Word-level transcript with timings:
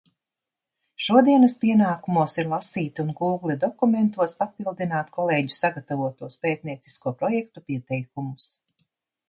Šodienas 1.07 1.53
pienākumos 1.63 2.37
ir 2.43 2.49
lasīt 2.53 3.01
un 3.03 3.11
"Gūgle" 3.19 3.57
dokumentos 3.65 4.35
papildināt 4.41 5.13
kolēģu 5.21 5.57
sagatavotos 5.61 6.43
pētniecisko 6.47 7.17
projektu 7.23 7.67
pieteikumus. 7.69 8.51